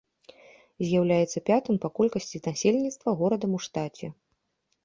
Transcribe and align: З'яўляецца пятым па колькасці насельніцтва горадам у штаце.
З'яўляецца 0.85 1.43
пятым 1.49 1.75
па 1.83 1.91
колькасці 1.99 2.41
насельніцтва 2.47 3.15
горадам 3.21 3.51
у 3.59 3.61
штаце. 3.67 4.07